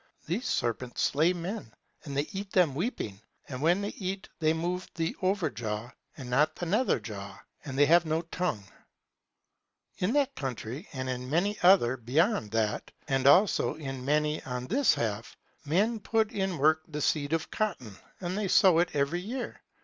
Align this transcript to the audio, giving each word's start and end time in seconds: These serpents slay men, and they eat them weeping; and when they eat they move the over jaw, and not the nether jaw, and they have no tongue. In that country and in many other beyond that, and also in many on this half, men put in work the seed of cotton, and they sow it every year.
These 0.25 0.47
serpents 0.47 0.99
slay 1.03 1.31
men, 1.31 1.71
and 2.03 2.17
they 2.17 2.27
eat 2.31 2.51
them 2.53 2.73
weeping; 2.73 3.21
and 3.47 3.61
when 3.61 3.81
they 3.81 3.89
eat 3.95 4.29
they 4.39 4.51
move 4.51 4.89
the 4.95 5.15
over 5.21 5.51
jaw, 5.51 5.91
and 6.17 6.27
not 6.27 6.55
the 6.55 6.65
nether 6.65 6.99
jaw, 6.99 7.37
and 7.63 7.77
they 7.77 7.85
have 7.85 8.03
no 8.03 8.23
tongue. 8.23 8.63
In 9.99 10.11
that 10.13 10.33
country 10.33 10.87
and 10.91 11.07
in 11.07 11.29
many 11.29 11.59
other 11.61 11.97
beyond 11.97 12.49
that, 12.49 12.89
and 13.07 13.27
also 13.27 13.75
in 13.75 14.03
many 14.03 14.43
on 14.43 14.65
this 14.65 14.95
half, 14.95 15.37
men 15.65 15.99
put 15.99 16.31
in 16.31 16.57
work 16.57 16.81
the 16.87 16.99
seed 16.99 17.31
of 17.31 17.51
cotton, 17.51 17.95
and 18.21 18.35
they 18.35 18.47
sow 18.47 18.79
it 18.79 18.89
every 18.95 19.19
year. 19.21 19.61